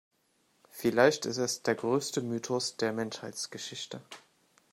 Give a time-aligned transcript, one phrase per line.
[0.71, 4.01] Vielleicht ist es der größte Mythos der Menschheitsgeschichte.